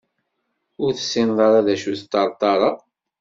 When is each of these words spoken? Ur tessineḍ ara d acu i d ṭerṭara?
Ur 0.83 0.91
tessineḍ 0.93 1.39
ara 1.47 1.65
d 1.65 1.67
acu 1.73 1.89
i 1.93 1.95
d 2.01 2.03
ṭerṭara? 2.13 2.71